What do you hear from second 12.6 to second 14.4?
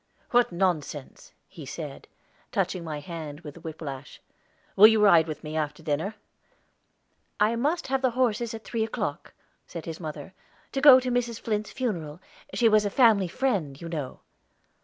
was a family friend, you know."